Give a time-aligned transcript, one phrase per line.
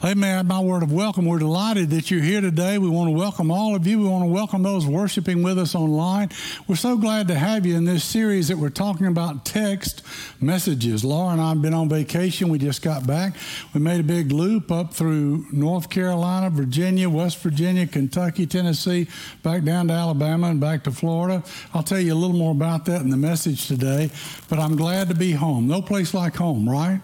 [0.00, 1.26] Me add my word of welcome.
[1.26, 2.78] We're delighted that you're here today.
[2.78, 3.98] We want to welcome all of you.
[3.98, 6.30] We want to welcome those worshiping with us online.
[6.66, 10.02] We're so glad to have you in this series that we're talking about text
[10.40, 11.04] messages.
[11.04, 12.48] Laura and I have been on vacation.
[12.48, 13.34] We just got back.
[13.74, 19.08] We made a big loop up through North Carolina, Virginia, West Virginia, Kentucky, Tennessee,
[19.42, 21.42] back down to Alabama and back to Florida.
[21.74, 24.10] I'll tell you a little more about that in the message today,
[24.48, 25.66] but I'm glad to be home.
[25.66, 27.00] No place like home, right?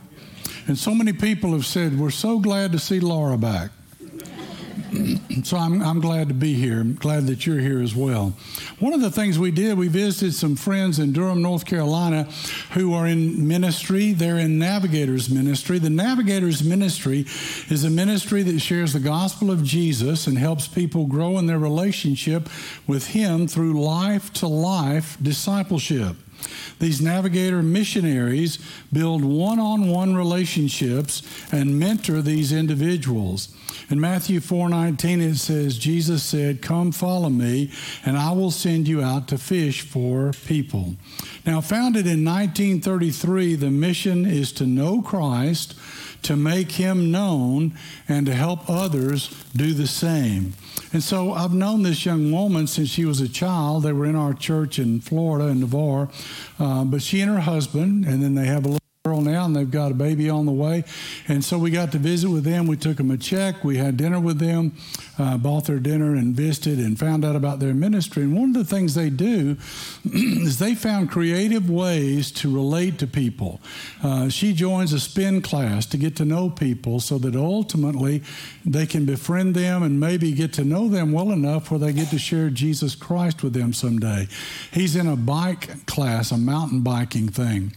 [0.67, 3.71] And so many people have said, We're so glad to see Laura back.
[5.45, 6.81] so I'm, I'm glad to be here.
[6.81, 8.35] I'm glad that you're here as well.
[8.79, 12.25] One of the things we did, we visited some friends in Durham, North Carolina,
[12.73, 14.13] who are in ministry.
[14.13, 15.79] They're in Navigators Ministry.
[15.79, 17.27] The Navigators Ministry
[17.69, 21.59] is a ministry that shares the gospel of Jesus and helps people grow in their
[21.59, 22.49] relationship
[22.87, 26.17] with Him through life to life discipleship.
[26.79, 28.59] These navigator missionaries
[28.93, 31.23] build one on one relationships
[31.53, 33.49] and mentor these individuals.
[33.91, 37.71] In Matthew 4:19 it says Jesus said, "Come follow me,
[38.05, 40.97] and I will send you out to fish for people."
[41.47, 45.75] Now, founded in 1933, the mission is to know Christ,
[46.23, 47.73] to make him known,
[48.09, 50.55] and to help others do the same.
[50.93, 53.83] And so I've known this young woman since she was a child.
[53.83, 56.09] They were in our church in Florida, in Navarre.
[56.59, 59.71] Uh, but she and her husband, and then they have a little now and they've
[59.71, 60.83] got a baby on the way.
[61.29, 62.67] And so we got to visit with them.
[62.67, 63.63] We took them a check.
[63.63, 64.73] We had dinner with them,
[65.19, 68.23] uh, bought their dinner and visited and found out about their ministry.
[68.23, 69.59] And one of the things they do
[70.11, 73.61] is they found creative ways to relate to people.
[74.03, 78.23] Uh, she joins a spin class to get to know people so that ultimately
[78.65, 82.09] they can befriend them and maybe get to know them well enough where they get
[82.09, 84.29] to share Jesus Christ with them someday.
[84.73, 87.75] He's in a bike class, a mountain biking thing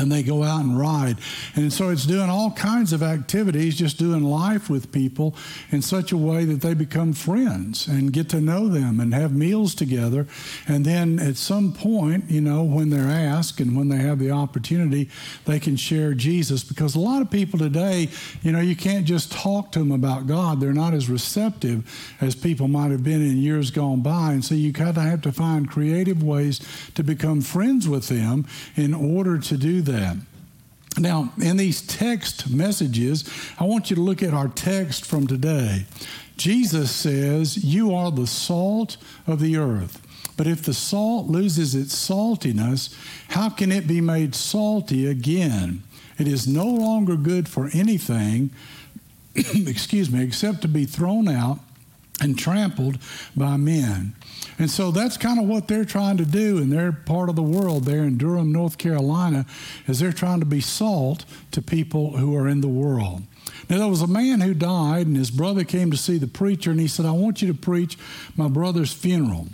[0.00, 1.18] and they go out and ride.
[1.54, 5.36] And so it's doing all kinds of activities, just doing life with people
[5.70, 9.32] in such a way that they become friends and get to know them and have
[9.32, 10.26] meals together.
[10.66, 14.30] And then at some point, you know, when they're asked and when they have the
[14.30, 15.10] opportunity,
[15.44, 16.64] they can share Jesus.
[16.64, 18.08] Because a lot of people today,
[18.42, 20.60] you know, you can't just talk to them about God.
[20.60, 24.32] They're not as receptive as people might have been in years gone by.
[24.32, 26.60] And so you kind of have to find creative ways
[26.94, 29.89] to become friends with them in order to do that.
[30.98, 33.24] Now, in these text messages,
[33.58, 35.86] I want you to look at our text from today.
[36.36, 38.96] Jesus says, You are the salt
[39.26, 40.06] of the earth.
[40.36, 42.94] But if the salt loses its saltiness,
[43.28, 45.82] how can it be made salty again?
[46.18, 48.50] It is no longer good for anything,
[49.34, 51.60] excuse me, except to be thrown out
[52.20, 52.98] and trampled
[53.36, 54.14] by men.
[54.58, 57.42] And so that's kind of what they're trying to do in their part of the
[57.42, 59.46] world there in Durham, North Carolina,
[59.86, 63.22] is they're trying to be salt to people who are in the world.
[63.68, 66.70] Now, there was a man who died, and his brother came to see the preacher,
[66.70, 67.96] and he said, I want you to preach
[68.36, 69.48] my brother's funeral.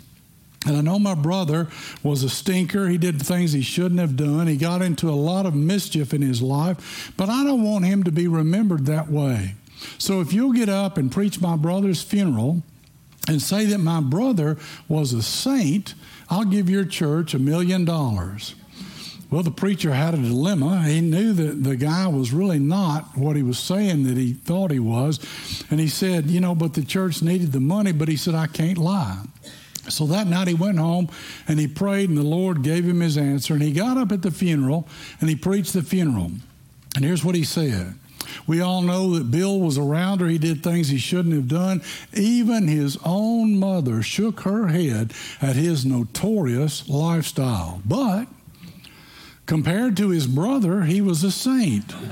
[0.65, 1.67] And I know my brother
[2.03, 2.89] was a stinker.
[2.89, 4.47] He did things he shouldn't have done.
[4.47, 8.03] He got into a lot of mischief in his life, but I don't want him
[8.03, 9.55] to be remembered that way.
[9.97, 12.63] So if you'll get up and preach my brother's funeral
[13.27, 15.93] and say that my brother was a saint,
[16.29, 18.55] I'll give your church a million dollars.
[19.29, 20.83] Well, the preacher had a dilemma.
[20.83, 24.71] He knew that the guy was really not what he was saying that he thought
[24.71, 25.19] he was.
[25.69, 28.47] And he said, You know, but the church needed the money, but he said, I
[28.47, 29.23] can't lie.
[29.89, 31.09] So that night he went home
[31.47, 33.53] and he prayed, and the Lord gave him his answer.
[33.53, 34.87] And he got up at the funeral
[35.19, 36.31] and he preached the funeral.
[36.95, 37.95] And here's what he said
[38.45, 40.27] we all know that Bill was around her.
[40.27, 41.81] He did things he shouldn't have done.
[42.13, 47.81] Even his own mother shook her head at his notorious lifestyle.
[47.85, 48.27] But
[49.45, 51.93] compared to his brother, he was a saint.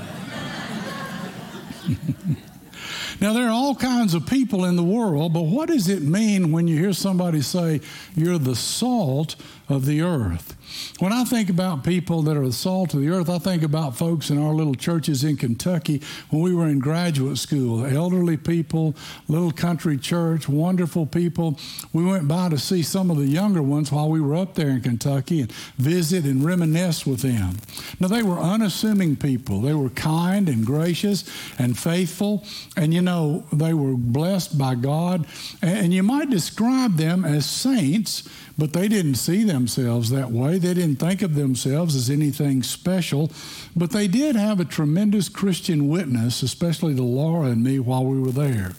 [3.22, 6.52] Now, there are all kinds of people in the world, but what does it mean
[6.52, 7.82] when you hear somebody say,
[8.14, 9.36] You're the salt
[9.70, 10.55] of the earth?
[11.00, 13.98] When I think about people that are the salt of the earth, I think about
[13.98, 17.86] folks in our little churches in Kentucky when we were in graduate school.
[17.86, 18.96] Elderly people,
[19.28, 21.60] little country church, wonderful people.
[21.94, 24.70] We went by to see some of the younger ones while we were up there
[24.70, 27.58] in Kentucky and visit and reminisce with them.
[28.00, 29.62] Now, they were unassuming people.
[29.62, 31.24] They were kind and gracious
[31.58, 32.46] and faithful.
[32.78, 35.26] And, you know, they were blessed by God.
[35.62, 40.58] And you might describe them as saints but they didn't see themselves that way.
[40.58, 43.32] They didn't think of themselves as anything special.
[43.76, 48.20] But they did have a tremendous Christian witness, especially to Laura and me while we
[48.20, 48.72] were there.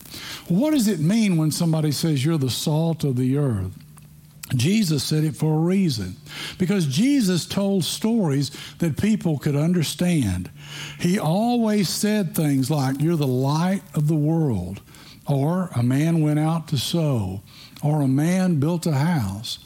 [0.49, 3.73] What does it mean when somebody says you're the salt of the earth?
[4.55, 6.15] Jesus said it for a reason
[6.57, 10.49] because Jesus told stories that people could understand.
[11.01, 14.81] He always said things like, You're the light of the world,
[15.29, 17.43] or a man went out to sow,
[17.83, 19.59] or a man built a house.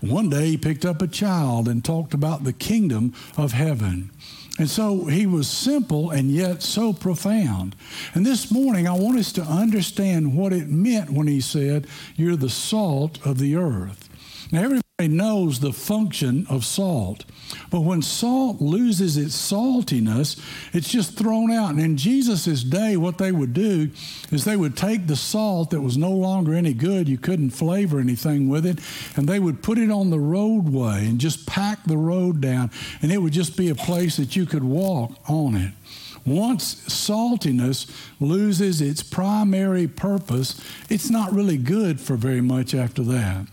[0.00, 4.10] One day he picked up a child and talked about the kingdom of heaven.
[4.58, 7.74] And so he was simple and yet so profound.
[8.12, 12.36] And this morning, I want us to understand what it meant when he said, You're
[12.36, 14.08] the salt of the earth.
[14.52, 17.24] Now, everybody knows the function of salt.
[17.68, 20.40] But when salt loses its saltiness,
[20.72, 21.70] it's just thrown out.
[21.70, 23.90] And in Jesus' day, what they would do
[24.30, 27.98] is they would take the salt that was no longer any good, you couldn't flavor
[27.98, 28.78] anything with it,
[29.16, 32.70] and they would put it on the roadway and just pack the road down,
[33.02, 35.72] and it would just be a place that you could walk on it.
[36.24, 37.90] Once saltiness
[38.20, 43.48] loses its primary purpose, it's not really good for very much after that.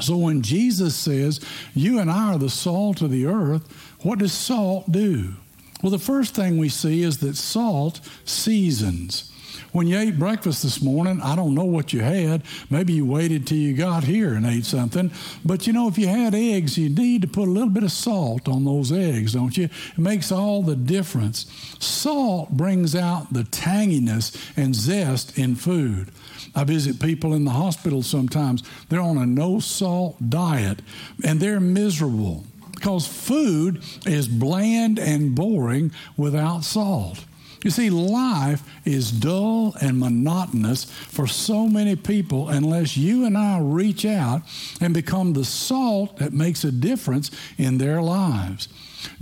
[0.00, 1.40] So when Jesus says,
[1.74, 3.70] You and I are the salt of the earth,
[4.02, 5.34] what does salt do?
[5.82, 9.30] Well, the first thing we see is that salt seasons.
[9.74, 12.42] When you ate breakfast this morning, I don't know what you had.
[12.70, 15.10] Maybe you waited till you got here and ate something.
[15.44, 17.90] But you know, if you had eggs, you need to put a little bit of
[17.90, 19.64] salt on those eggs, don't you?
[19.64, 21.46] It makes all the difference.
[21.80, 26.12] Salt brings out the tanginess and zest in food.
[26.54, 28.62] I visit people in the hospital sometimes.
[28.88, 30.80] They're on a no salt diet
[31.24, 37.24] and they're miserable because food is bland and boring without salt.
[37.64, 43.58] You see, life is dull and monotonous for so many people unless you and I
[43.58, 44.42] reach out
[44.82, 48.68] and become the salt that makes a difference in their lives.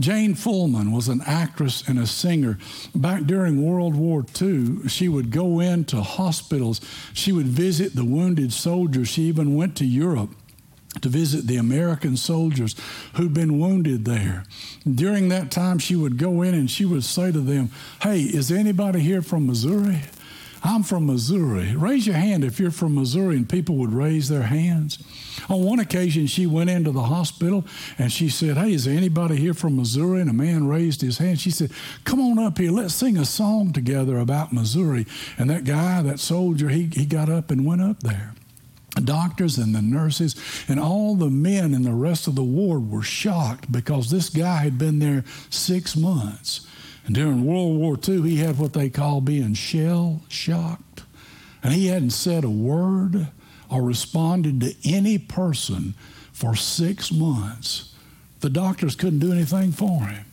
[0.00, 2.58] Jane Froman was an actress and a singer.
[2.94, 6.80] Back during World War II, she would go into hospitals.
[7.12, 9.08] She would visit the wounded soldiers.
[9.08, 10.34] She even went to Europe
[11.00, 12.76] to visit the American soldiers
[13.14, 14.44] who'd been wounded there.
[14.88, 17.70] During that time, she would go in and she would say to them,
[18.02, 20.00] Hey, is anybody here from Missouri?
[20.64, 21.74] I'm from Missouri.
[21.74, 24.98] Raise your hand if you're from Missouri, and people would raise their hands.
[25.48, 27.64] On one occasion, she went into the hospital
[27.98, 30.20] and she said, Hey, is there anybody here from Missouri?
[30.20, 31.40] And a man raised his hand.
[31.40, 31.72] She said,
[32.04, 32.70] Come on up here.
[32.70, 35.06] Let's sing a song together about Missouri.
[35.36, 38.34] And that guy, that soldier, he, he got up and went up there
[39.04, 40.36] doctors and the nurses
[40.68, 44.56] and all the men in the rest of the ward were shocked because this guy
[44.58, 46.66] had been there six months.
[47.04, 51.02] And during World War II, he had what they call being shell shocked.
[51.62, 53.28] And he hadn't said a word
[53.70, 55.94] or responded to any person
[56.32, 57.94] for six months.
[58.40, 60.24] The doctors couldn't do anything for him.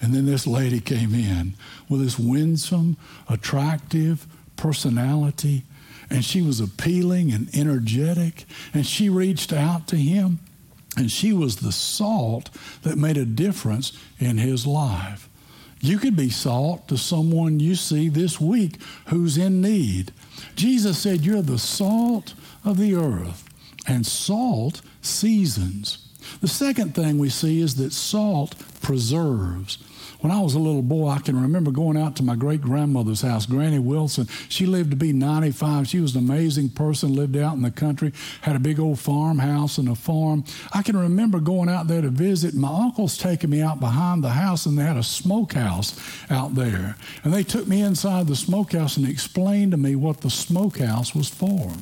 [0.00, 1.54] And then this lady came in
[1.88, 2.96] with this winsome,
[3.28, 4.26] attractive
[4.56, 5.64] personality
[6.10, 10.38] and she was appealing and energetic, and she reached out to him,
[10.96, 12.50] and she was the salt
[12.82, 15.28] that made a difference in his life.
[15.80, 20.12] You could be salt to someone you see this week who's in need.
[20.56, 22.34] Jesus said, You're the salt
[22.64, 23.48] of the earth,
[23.86, 26.04] and salt seasons.
[26.40, 29.78] The second thing we see is that salt preserves.
[30.20, 33.22] When I was a little boy, I can remember going out to my great grandmother's
[33.22, 34.26] house, Granny Wilson.
[34.48, 35.86] She lived to be 95.
[35.86, 39.78] She was an amazing person, lived out in the country, had a big old farmhouse
[39.78, 40.42] and a farm.
[40.72, 42.54] I can remember going out there to visit.
[42.54, 45.96] My uncles taking me out behind the house, and they had a smokehouse
[46.30, 46.96] out there.
[47.22, 51.28] And they took me inside the smokehouse and explained to me what the smokehouse was
[51.28, 51.74] for.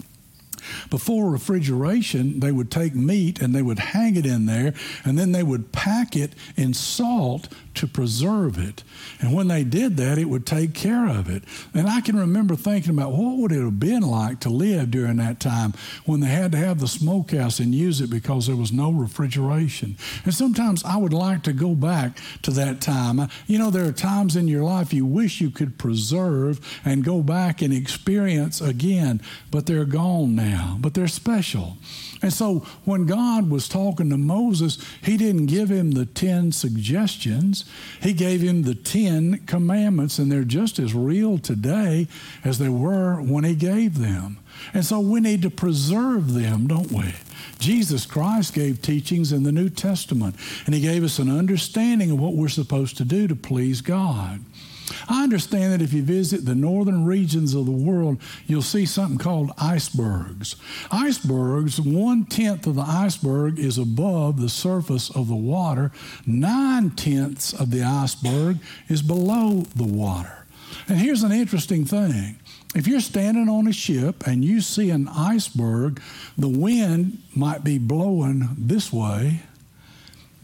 [0.90, 5.32] Before refrigeration, they would take meat and they would hang it in there, and then
[5.32, 8.82] they would pack it in salt to preserve it.
[9.20, 11.44] And when they did that, it would take care of it.
[11.74, 15.16] And I can remember thinking about what would it have been like to live during
[15.16, 18.72] that time when they had to have the smokehouse and use it because there was
[18.72, 19.96] no refrigeration.
[20.24, 23.20] And sometimes I would like to go back to that time.
[23.20, 27.04] Uh, you know, there are times in your life you wish you could preserve and
[27.04, 31.76] go back and experience again, but they're gone now, but they're special.
[32.26, 37.64] And so when God was talking to Moses, he didn't give him the 10 suggestions.
[38.02, 42.08] He gave him the 10 commandments, and they're just as real today
[42.44, 44.38] as they were when he gave them.
[44.74, 47.14] And so we need to preserve them, don't we?
[47.60, 50.34] Jesus Christ gave teachings in the New Testament,
[50.66, 54.40] and he gave us an understanding of what we're supposed to do to please God.
[55.08, 59.18] I understand that if you visit the northern regions of the world, you'll see something
[59.18, 60.56] called icebergs.
[60.90, 65.92] Icebergs, one tenth of the iceberg is above the surface of the water,
[66.26, 70.46] nine tenths of the iceberg is below the water.
[70.88, 72.38] And here's an interesting thing.
[72.74, 76.00] If you're standing on a ship and you see an iceberg,
[76.36, 79.42] the wind might be blowing this way,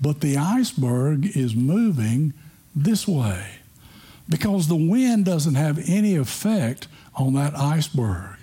[0.01, 2.33] but the iceberg is moving
[2.75, 3.62] this way
[4.29, 8.38] because the wind doesn't have any effect on that iceberg.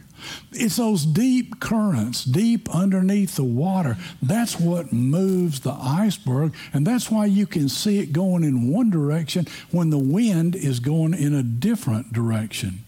[0.52, 3.98] It's those deep currents, deep underneath the water.
[4.22, 8.90] That's what moves the iceberg, and that's why you can see it going in one
[8.90, 12.84] direction when the wind is going in a different direction.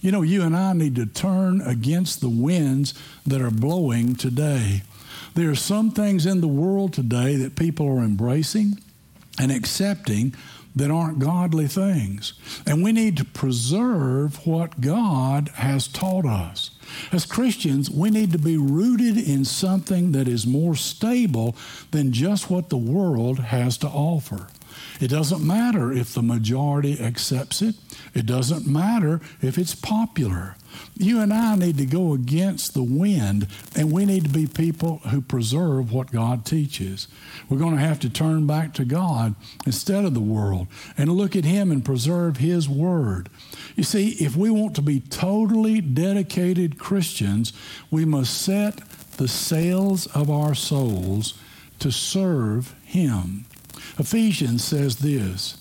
[0.00, 2.94] You know, you and I need to turn against the winds
[3.26, 4.82] that are blowing today.
[5.34, 8.78] There are some things in the world today that people are embracing
[9.38, 10.34] and accepting
[10.74, 12.34] that aren't godly things.
[12.66, 16.70] And we need to preserve what God has taught us.
[17.12, 21.56] As Christians, we need to be rooted in something that is more stable
[21.90, 24.48] than just what the world has to offer.
[25.00, 27.74] It doesn't matter if the majority accepts it.
[28.14, 30.56] It doesn't matter if it's popular.
[30.96, 34.98] You and I need to go against the wind, and we need to be people
[34.98, 37.08] who preserve what God teaches.
[37.48, 39.34] We're going to have to turn back to God
[39.66, 40.68] instead of the world
[40.98, 43.28] and look at Him and preserve His Word.
[43.76, 47.52] You see, if we want to be totally dedicated Christians,
[47.90, 48.76] we must set
[49.16, 51.34] the sails of our souls
[51.78, 53.46] to serve Him.
[53.98, 55.56] Ephesians says this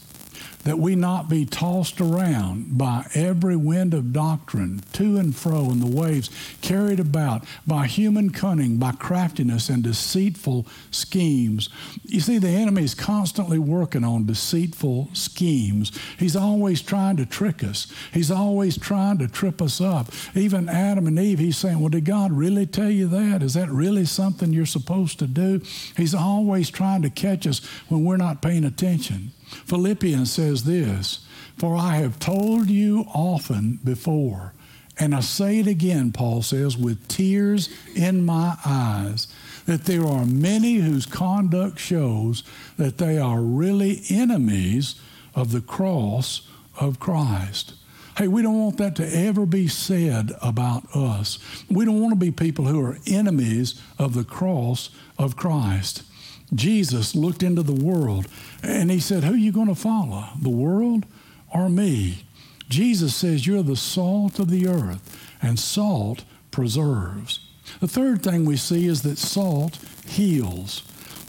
[0.63, 5.79] that we not be tossed around by every wind of doctrine, to and fro in
[5.79, 6.29] the waves,
[6.61, 11.69] carried about by human cunning, by craftiness and deceitful schemes.
[12.03, 15.97] You see, the enemy is constantly working on deceitful schemes.
[16.17, 20.07] He's always trying to trick us, he's always trying to trip us up.
[20.35, 23.41] Even Adam and Eve, he's saying, Well, did God really tell you that?
[23.41, 25.61] Is that really something you're supposed to do?
[25.95, 29.31] He's always trying to catch us when we're not paying attention.
[29.65, 31.25] Philippians says this
[31.58, 34.53] For I have told you often before,
[34.98, 39.27] and I say it again, Paul says, with tears in my eyes,
[39.65, 42.44] that there are many whose conduct shows
[42.77, 44.96] that they are really enemies
[45.36, 46.48] of the cross
[46.79, 47.74] of Christ.
[48.18, 51.39] Hey, we don't want that to ever be said about us.
[51.70, 56.03] We don't want to be people who are enemies of the cross of Christ.
[56.53, 58.27] Jesus looked into the world
[58.63, 61.06] and he said, Who are you going to follow, the world
[61.53, 62.25] or me?
[62.70, 65.01] Jesus says, You're the salt of the earth,
[65.41, 67.39] and salt preserves.
[67.79, 70.84] The third thing we see is that salt heals.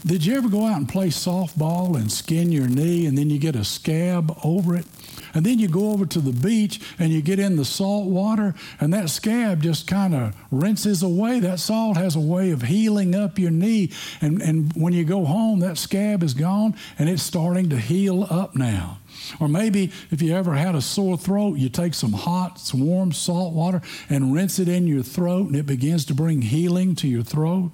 [0.05, 3.37] Did you ever go out and play softball and skin your knee and then you
[3.37, 4.85] get a scab over it?
[5.33, 8.53] And then you go over to the beach and you get in the salt water,
[8.79, 11.39] and that scab just kind of rinses away.
[11.39, 13.91] That salt has a way of healing up your knee.
[14.21, 18.27] And, and when you go home, that scab is gone and it's starting to heal
[18.29, 18.99] up now.
[19.39, 23.53] Or maybe if you ever had a sore throat, you take some hot, warm salt
[23.53, 27.23] water and rinse it in your throat, and it begins to bring healing to your
[27.23, 27.71] throat.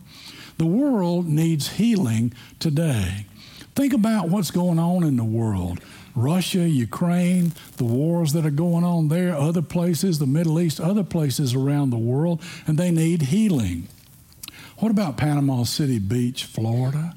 [0.58, 3.26] The world needs healing today.
[3.76, 5.80] Think about what's going on in the world.
[6.18, 11.04] Russia, Ukraine, the wars that are going on there, other places, the Middle East, other
[11.04, 13.88] places around the world, and they need healing.
[14.80, 17.14] What about Panama City Beach, Florida?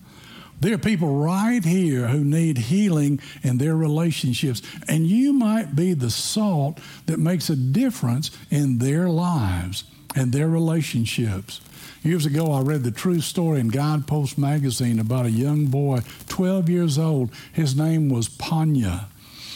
[0.60, 5.94] There are people right here who need healing in their relationships, and you might be
[5.94, 11.62] the salt that makes a difference in their lives and their relationships.
[12.02, 16.70] Years ago, I read the true story in Guidepost magazine about a young boy, 12
[16.70, 17.30] years old.
[17.52, 19.09] His name was Panya.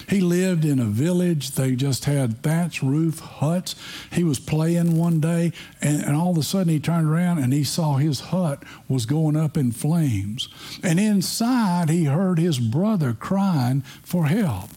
[0.08, 1.52] He lived in a village.
[1.52, 3.74] They just had thatch roof huts.
[4.12, 7.52] He was playing one day, and, and, all of a sudden he turned around and
[7.52, 10.48] he saw his hut was going up in flames.
[10.82, 14.70] And inside, he heard his brother crying for help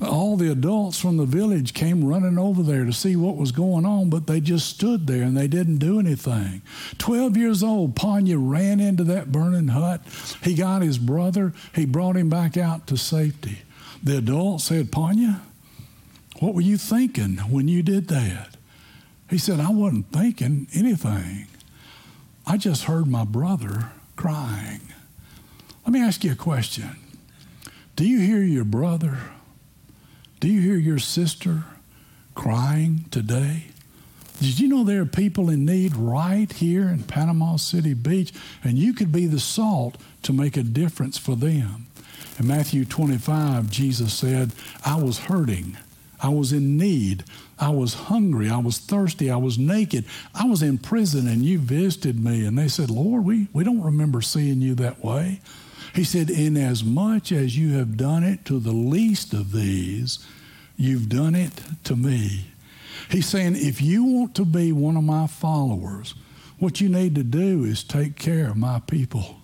[0.00, 3.86] all the adults from the village came running over there to see what was going
[3.86, 6.62] on, but they just stood there and they didn't do anything.
[6.98, 10.02] Twelve years old, Panya ran into that burning hut.
[10.42, 13.58] He got his brother, he brought him back out to safety.
[14.04, 15.40] The adult said, Panya,
[16.38, 18.56] what were you thinking when you did that?
[19.28, 21.46] He said, I wasn't thinking anything.
[22.46, 24.82] I just heard my brother crying.
[25.84, 26.90] Let me ask you a question.
[27.96, 29.18] Do you hear your brother
[30.44, 31.64] do you hear your sister
[32.34, 33.68] crying today?
[34.42, 38.30] Did you know there are people in need right here in Panama City Beach,
[38.62, 41.83] and you could be the salt to make a difference for them?
[42.38, 44.52] In Matthew 25, Jesus said,
[44.84, 45.76] I was hurting.
[46.20, 47.24] I was in need.
[47.58, 48.48] I was hungry.
[48.50, 49.30] I was thirsty.
[49.30, 50.04] I was naked.
[50.34, 52.44] I was in prison, and you visited me.
[52.44, 55.40] And they said, Lord, we, we don't remember seeing you that way.
[55.94, 60.26] He said, Inasmuch as much as you have done it to the least of these,
[60.76, 61.52] you've done it
[61.84, 62.46] to me.
[63.10, 66.14] He's saying, if you want to be one of my followers,
[66.58, 69.36] what you need to do is take care of my people.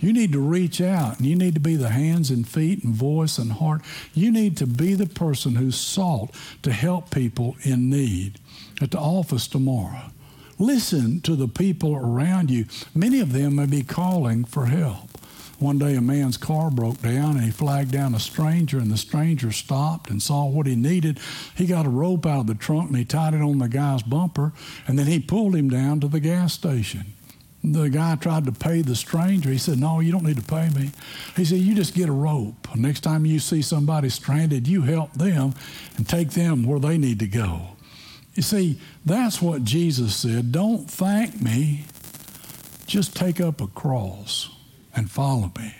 [0.00, 2.94] You need to reach out and you need to be the hands and feet and
[2.94, 3.82] voice and heart.
[4.14, 8.38] You need to be the person who's sought to help people in need.
[8.80, 10.10] At the office tomorrow,
[10.58, 12.64] listen to the people around you.
[12.94, 15.10] Many of them may be calling for help.
[15.58, 18.96] One day a man's car broke down and he flagged down a stranger and the
[18.96, 21.18] stranger stopped and saw what he needed.
[21.54, 24.02] He got a rope out of the trunk and he tied it on the guy's
[24.02, 24.54] bumper
[24.88, 27.12] and then he pulled him down to the gas station.
[27.62, 29.50] The guy tried to pay the stranger.
[29.50, 30.92] He said, No, you don't need to pay me.
[31.36, 32.74] He said, You just get a rope.
[32.74, 35.54] Next time you see somebody stranded, you help them
[35.96, 37.76] and take them where they need to go.
[38.34, 40.52] You see, that's what Jesus said.
[40.52, 41.84] Don't thank me,
[42.86, 44.50] just take up a cross
[44.94, 45.74] and follow me.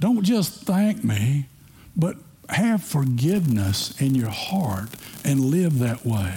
[0.00, 1.46] Don't just thank me,
[1.96, 2.16] but
[2.48, 4.88] have forgiveness in your heart
[5.24, 6.34] and live that way.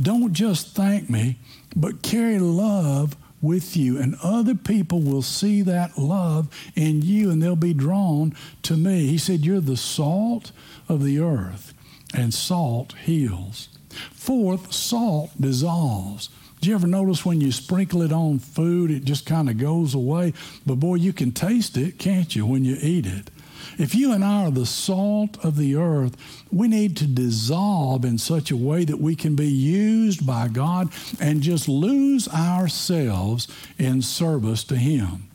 [0.00, 1.38] Don't just thank me,
[1.74, 7.42] but carry love with you, and other people will see that love in you and
[7.42, 9.06] they'll be drawn to me.
[9.06, 10.52] He said, You're the salt
[10.88, 11.74] of the earth,
[12.14, 13.68] and salt heals.
[14.12, 16.30] Fourth, salt dissolves.
[16.60, 19.94] Do you ever notice when you sprinkle it on food, it just kind of goes
[19.94, 20.32] away?
[20.64, 23.30] But boy, you can taste it, can't you, when you eat it?
[23.78, 26.16] If you and I are the salt of the earth,
[26.52, 30.90] we need to dissolve in such a way that we can be used by God
[31.20, 35.28] and just lose ourselves in service to Him.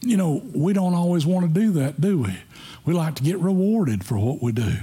[0.00, 2.36] You know, we don't always want to do that, do we?
[2.84, 4.76] We like to get rewarded for what we do.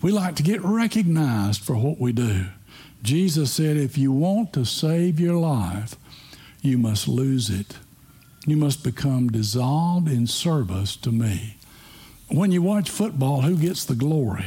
[0.00, 2.46] We like to get recognized for what we do.
[3.02, 5.96] Jesus said, if you want to save your life,
[6.62, 7.78] you must lose it.
[8.46, 11.56] You must become dissolved in service to me.
[12.30, 14.46] When you watch football, who gets the glory?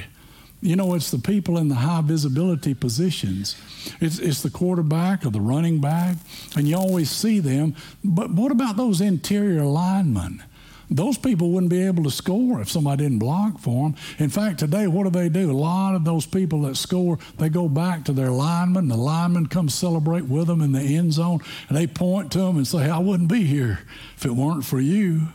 [0.61, 3.57] You know, it's the people in the high visibility positions.
[3.99, 6.15] It's, it's the quarterback or the running back,
[6.55, 7.75] and you always see them.
[8.03, 10.41] But what about those interior linemen?
[10.89, 13.95] those people wouldn't be able to score if somebody didn't block for them.
[14.19, 15.51] In fact, today, what do they do?
[15.51, 18.89] A lot of those people that score, they go back to their lineman.
[18.89, 22.57] The lineman comes celebrate with them in the end zone, and they point to them
[22.57, 23.79] and say, I wouldn't be here
[24.15, 25.29] if it weren't for you.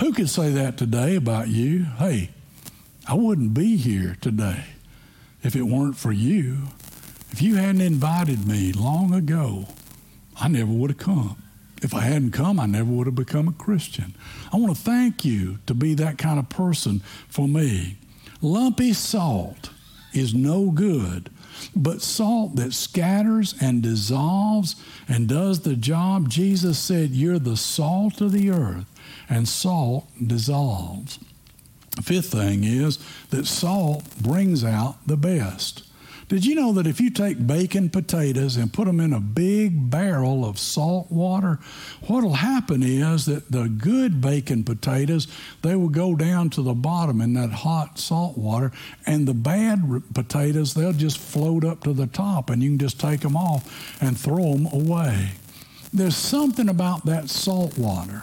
[0.00, 1.84] Who could say that today about you?
[1.84, 2.30] Hey,
[3.06, 4.64] I wouldn't be here today
[5.42, 6.58] if it weren't for you.
[7.30, 9.66] If you hadn't invited me long ago,
[10.40, 11.36] I never would have come.
[11.80, 14.14] If I hadn't come, I never would have become a Christian.
[14.52, 17.98] I want to thank you to be that kind of person for me.
[18.40, 19.70] Lumpy salt
[20.12, 21.30] is no good,
[21.74, 24.76] but salt that scatters and dissolves
[25.08, 28.86] and does the job, Jesus said, You're the salt of the earth,
[29.28, 31.18] and salt dissolves.
[32.02, 32.98] fifth thing is
[33.30, 35.84] that salt brings out the best.
[36.28, 39.90] Did you know that if you take bacon potatoes and put them in a big
[39.90, 41.58] barrel of salt water,
[42.06, 45.28] what'll happen is that the good bacon potatoes,
[45.62, 48.72] they will go down to the bottom in that hot salt water,
[49.06, 52.98] and the bad potatoes, they'll just float up to the top, and you can just
[52.98, 55.32] take them off and throw them away.
[55.92, 58.22] There's something about that salt water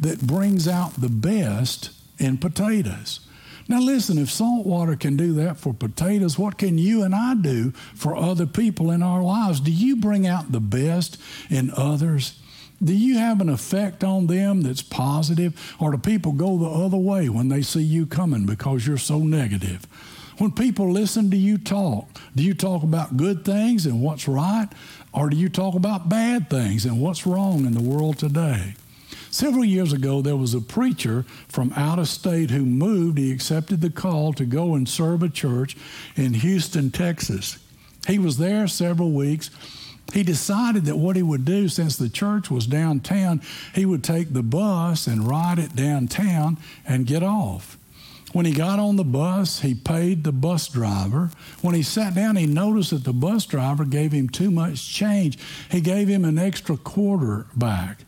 [0.00, 3.20] that brings out the best in potatoes.
[3.68, 7.34] Now, listen, if salt water can do that for potatoes, what can you and I
[7.34, 9.60] do for other people in our lives?
[9.60, 12.40] Do you bring out the best in others?
[12.82, 15.76] Do you have an effect on them that's positive?
[15.78, 19.18] Or do people go the other way when they see you coming because you're so
[19.18, 19.86] negative?
[20.38, 24.68] When people listen to you talk, do you talk about good things and what's right?
[25.12, 28.74] Or do you talk about bad things and what's wrong in the world today?
[29.30, 33.18] Several years ago, there was a preacher from out of state who moved.
[33.18, 35.76] He accepted the call to go and serve a church
[36.16, 37.58] in Houston, Texas.
[38.06, 39.50] He was there several weeks.
[40.14, 43.42] He decided that what he would do, since the church was downtown,
[43.74, 47.76] he would take the bus and ride it downtown and get off.
[48.32, 51.30] When he got on the bus, he paid the bus driver.
[51.60, 55.38] When he sat down, he noticed that the bus driver gave him too much change.
[55.70, 58.04] He gave him an extra quarter back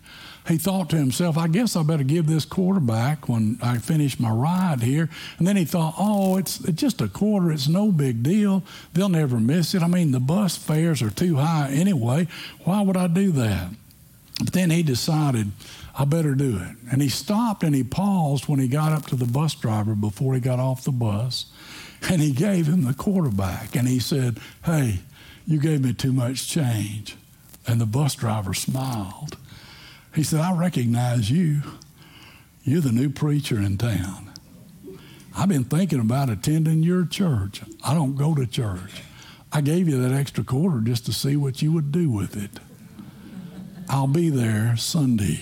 [0.50, 4.30] he thought to himself, I guess I better give this quarterback when I finish my
[4.30, 5.08] ride here.
[5.38, 7.52] And then he thought, oh, it's, it's just a quarter.
[7.52, 8.64] It's no big deal.
[8.92, 9.82] They'll never miss it.
[9.82, 12.26] I mean, the bus fares are too high anyway.
[12.64, 13.68] Why would I do that?
[14.40, 15.52] But then he decided,
[15.96, 16.76] I better do it.
[16.90, 20.34] And he stopped and he paused when he got up to the bus driver before
[20.34, 21.46] he got off the bus.
[22.08, 23.76] And he gave him the quarterback.
[23.76, 25.00] And he said, Hey,
[25.46, 27.16] you gave me too much change.
[27.66, 29.36] And the bus driver smiled.
[30.14, 31.62] He said, I recognize you.
[32.62, 34.32] You're the new preacher in town.
[35.36, 37.62] I've been thinking about attending your church.
[37.84, 39.02] I don't go to church.
[39.52, 42.50] I gave you that extra quarter just to see what you would do with it.
[43.88, 45.40] I'll be there Sunday.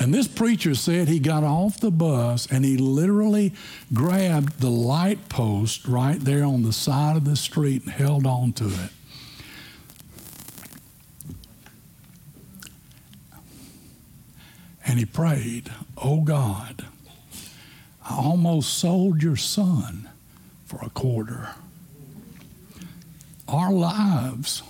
[0.00, 3.54] And this preacher said he got off the bus and he literally
[3.92, 8.52] grabbed the light post right there on the side of the street and held on
[8.54, 8.90] to it.
[14.88, 16.86] And he prayed, Oh God,
[18.08, 20.08] I almost sold your son
[20.64, 21.50] for a quarter.
[23.46, 24.62] Our lives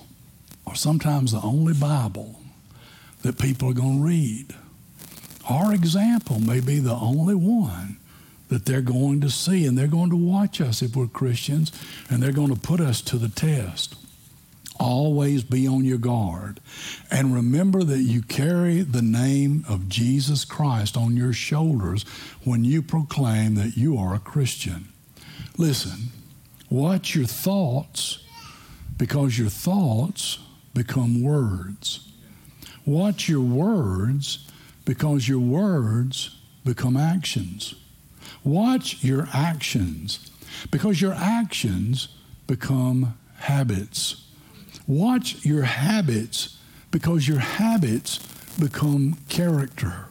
[0.66, 2.40] are sometimes the only Bible
[3.22, 4.54] that people are going to read.
[5.48, 7.96] Our example may be the only one
[8.48, 11.70] that they're going to see, and they're going to watch us if we're Christians,
[12.10, 13.94] and they're going to put us to the test.
[14.78, 16.60] Always be on your guard.
[17.10, 22.04] And remember that you carry the name of Jesus Christ on your shoulders
[22.44, 24.88] when you proclaim that you are a Christian.
[25.56, 26.08] Listen,
[26.70, 28.24] watch your thoughts
[28.96, 30.38] because your thoughts
[30.74, 32.08] become words.
[32.86, 34.48] Watch your words
[34.84, 37.74] because your words become actions.
[38.44, 40.30] Watch your actions
[40.70, 42.08] because your actions
[42.46, 44.27] become habits.
[44.88, 46.56] Watch your habits
[46.90, 48.18] because your habits
[48.58, 50.06] become character.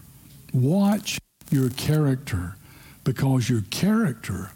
[0.53, 2.55] Watch your character
[3.03, 4.51] because your character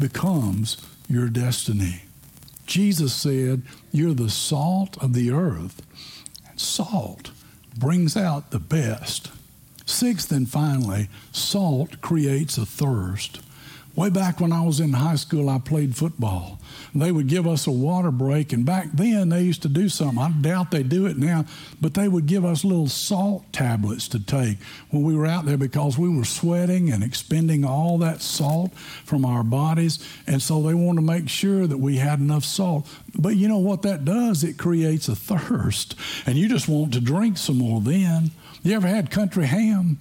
[0.00, 2.02] becomes your destiny.
[2.66, 3.62] Jesus said,
[3.92, 5.82] You're the salt of the earth.
[6.56, 7.30] Salt
[7.76, 9.30] brings out the best.
[9.84, 13.40] Sixth and finally, salt creates a thirst.
[13.96, 16.60] Way back when I was in high school, I played football.
[16.94, 20.18] They would give us a water break, and back then they used to do something.
[20.18, 21.46] I doubt they do it now,
[21.80, 24.58] but they would give us little salt tablets to take
[24.90, 29.24] when we were out there because we were sweating and expending all that salt from
[29.24, 29.98] our bodies.
[30.26, 32.86] And so they wanted to make sure that we had enough salt.
[33.14, 34.44] But you know what that does?
[34.44, 35.94] It creates a thirst,
[36.26, 38.32] and you just want to drink some more then.
[38.62, 40.00] You ever had country ham?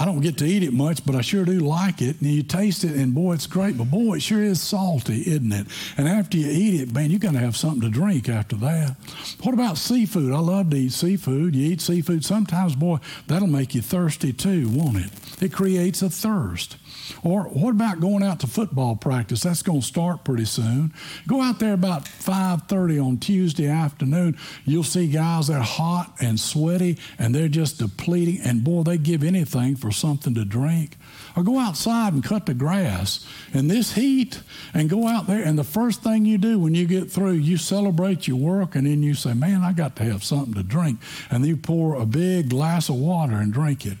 [0.00, 2.22] I don't get to eat it much, but I sure do like it.
[2.22, 3.76] And you taste it, and boy, it's great.
[3.76, 5.66] But boy, it sure is salty, isn't it?
[5.98, 8.96] And after you eat it, man, you got to have something to drink after that.
[9.42, 10.32] What about seafood?
[10.32, 11.54] I love to eat seafood.
[11.54, 15.10] You eat seafood sometimes, boy, that'll make you thirsty too, won't it?
[15.42, 16.78] It creates a thirst.
[17.22, 19.42] Or what about going out to football practice?
[19.42, 20.92] That's going to start pretty soon.
[21.26, 24.36] Go out there about 5:30 on Tuesday afternoon.
[24.64, 28.98] You'll see guys that are hot and sweaty and they're just depleting and boy, they
[28.98, 30.96] give anything for something to drink.
[31.36, 34.40] Or go outside and cut the grass in this heat
[34.74, 37.56] and go out there and the first thing you do when you get through, you
[37.56, 41.00] celebrate your work and then you say, "Man, I got to have something to drink."
[41.30, 43.98] And you pour a big glass of water and drink it.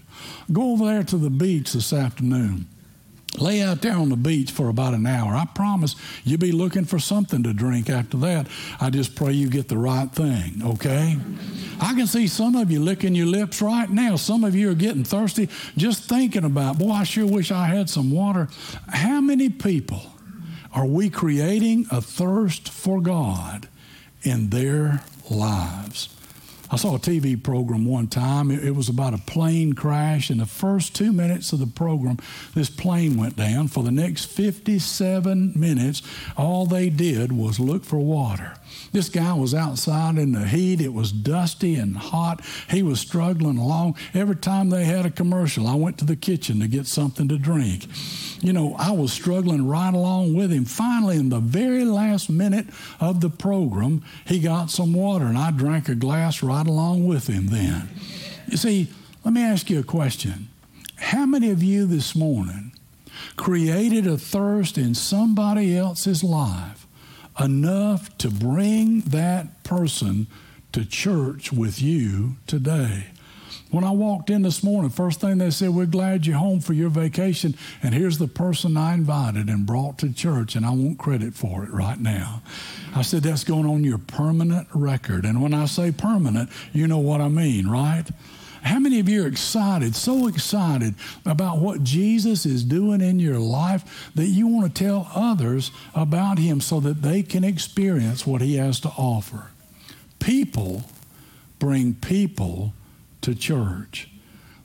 [0.52, 2.66] Go over there to the beach this afternoon.
[3.40, 5.34] Lay out there on the beach for about an hour.
[5.34, 8.48] I promise you'll be looking for something to drink after that.
[8.80, 11.16] I just pray you get the right thing, okay?
[11.80, 14.16] I can see some of you licking your lips right now.
[14.16, 17.88] Some of you are getting thirsty just thinking about, boy, I sure wish I had
[17.88, 18.48] some water.
[18.88, 20.02] How many people
[20.74, 23.68] are we creating a thirst for God
[24.22, 26.08] in their lives?
[26.72, 28.50] I saw a TV program one time.
[28.50, 30.30] It, it, was about a plane crash.
[30.30, 32.18] In the first two minutes of the program,
[32.54, 33.66] this plane went down.
[33.66, 36.02] For the next 57 minutes,
[36.36, 38.54] all they did was look for water.
[38.92, 40.80] This guy was outside in the heat.
[40.80, 42.44] It was dusty and hot.
[42.68, 43.96] He was struggling along.
[44.14, 47.38] Every time they had a commercial, I went to the kitchen to get something to
[47.38, 47.86] drink.
[48.42, 50.64] You know, I was struggling right along with him.
[50.64, 52.66] Finally, in the very last minute
[52.98, 57.28] of the program, he got some water, and I drank a glass right along with
[57.28, 57.88] him then.
[58.48, 58.88] You see,
[59.24, 60.48] let me ask you a question.
[60.96, 62.72] How many of you this morning
[63.36, 66.79] created a thirst in somebody else's life
[67.40, 70.26] enough to bring that person
[70.72, 73.06] to church with you today.
[73.70, 76.72] When I walked in this morning, first thing they said, We're glad you're home for
[76.72, 77.54] your vacation.
[77.82, 81.62] And here's the person I invited and brought to church, and I want credit for
[81.62, 82.42] it right now.
[82.94, 85.24] I said, That's going on your permanent record.
[85.24, 88.06] And when I say permanent, you know what I mean, right?
[88.62, 90.94] How many of you are excited, so excited
[91.24, 96.38] about what Jesus is doing in your life that you want to tell others about
[96.38, 99.50] him so that they can experience what he has to offer?
[100.18, 100.82] People
[101.58, 102.74] bring people
[103.22, 104.08] to church.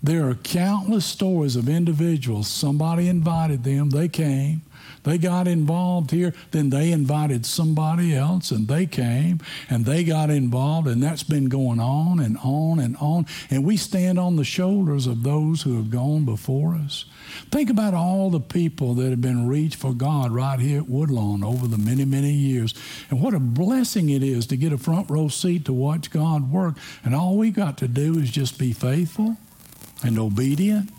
[0.05, 2.47] There are countless stories of individuals.
[2.47, 4.61] Somebody invited them, they came.
[5.01, 10.29] They got involved here, then they invited somebody else and they came and they got
[10.29, 13.25] involved, and that's been going on and on and on.
[13.49, 17.05] And we stand on the shoulders of those who have gone before us.
[17.49, 21.43] Think about all the people that have been reached for God right here at Woodlawn
[21.43, 22.75] over the many, many years.
[23.09, 26.51] And what a blessing it is to get a front row seat to watch God
[26.51, 26.75] work.
[27.03, 29.37] And all we got to do is just be faithful
[30.03, 30.89] and obedient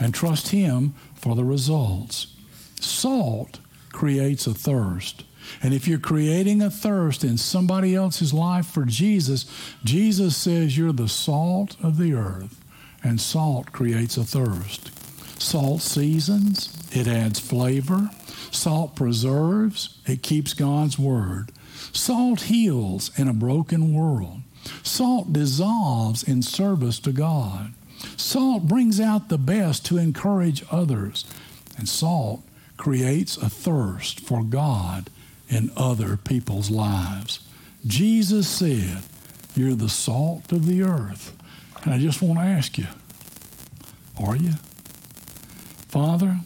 [0.00, 2.34] and trust Him for the results.
[2.80, 3.60] Salt
[3.92, 5.24] creates a thirst.
[5.62, 9.46] And if you're creating a thirst in somebody else's life for Jesus,
[9.82, 12.62] Jesus says you're the salt of the earth,
[13.02, 14.92] and salt creates a thirst.
[15.40, 18.10] Salt seasons, it adds flavor.
[18.50, 21.50] Salt preserves, it keeps God's word.
[21.92, 24.40] Salt heals in a broken world.
[24.82, 27.72] Salt dissolves in service to God.
[28.18, 31.24] Salt brings out the best to encourage others.
[31.78, 32.42] And salt
[32.76, 35.08] creates a thirst for God
[35.48, 37.40] in other people's lives.
[37.86, 39.02] Jesus said,
[39.54, 41.34] You're the salt of the earth.
[41.84, 42.86] And I just want to ask you,
[44.20, 44.52] are you?
[45.88, 46.38] Father,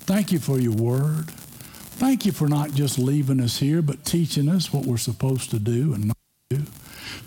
[0.00, 1.30] thank you for your word.
[1.30, 5.60] Thank you for not just leaving us here, but teaching us what we're supposed to
[5.60, 6.17] do and not.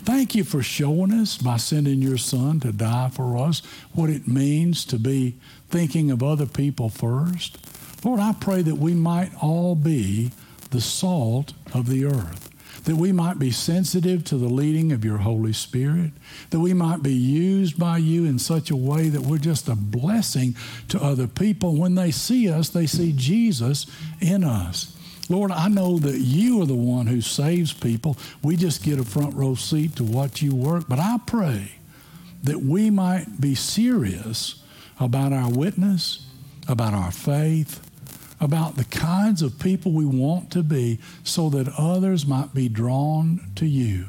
[0.04, 3.62] Thank you for showing us by sending your son to die for us
[3.92, 5.36] what it means to be
[5.68, 7.56] thinking of other people first.
[8.04, 10.32] Lord, I pray that we might all be
[10.70, 12.50] the salt of the earth,
[12.84, 16.10] that we might be sensitive to the leading of your Holy Spirit,
[16.50, 19.76] that we might be used by you in such a way that we're just a
[19.76, 20.56] blessing
[20.88, 21.76] to other people.
[21.76, 23.86] When they see us, they see Jesus
[24.20, 24.96] in us.
[25.28, 28.16] Lord, I know that you are the one who saves people.
[28.42, 30.86] We just get a front row seat to watch you work.
[30.88, 31.72] But I pray
[32.42, 34.62] that we might be serious
[34.98, 36.26] about our witness,
[36.68, 37.80] about our faith,
[38.40, 43.40] about the kinds of people we want to be so that others might be drawn
[43.54, 44.06] to you.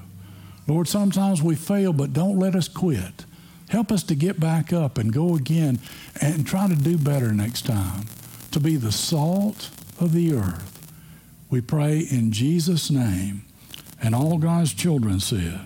[0.67, 3.26] Lord, sometimes we fail, but don't let us quit.
[3.69, 5.80] Help us to get back up and go again
[6.21, 8.06] and try to do better next time,
[8.52, 10.72] to be the salt of the earth.
[11.53, 13.45] We pray in Jesus' name.
[14.01, 15.59] And all God's children said,